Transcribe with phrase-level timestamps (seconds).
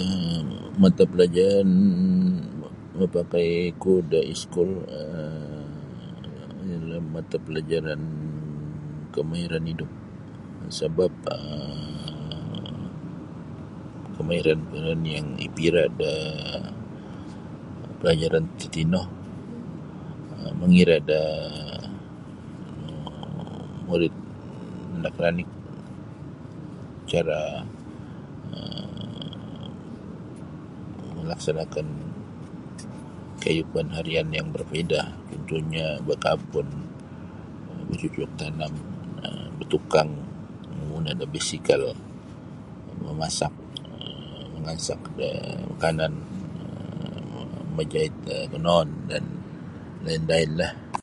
[0.00, 0.46] um
[0.82, 1.66] mata pelajaran
[2.98, 5.68] mapakaiku da iskul um
[6.70, 8.00] ialah mata pelajaran
[9.14, 9.90] kemahiran idup
[10.76, 12.80] sebap um
[14.16, 16.12] kemahiran-kemahiran yang ipira da
[17.98, 19.02] pelajaran tatino
[20.40, 21.20] um mangira da
[23.90, 24.14] murid
[24.96, 25.50] anak ranik
[27.10, 27.40] cara
[28.54, 29.10] um
[31.22, 31.86] melaksanakan
[33.42, 36.66] keidupan harian yang berpaidah cuntuhnyo bakabun
[37.88, 38.74] bacucuk tanam
[39.26, 40.10] um batukang
[40.74, 41.82] mamuna da bisikal
[43.04, 43.50] mangansak
[45.18, 45.28] da
[45.74, 46.12] makanan
[47.74, 49.24] mamajait do konoon dan
[50.06, 50.94] lain-lainlah.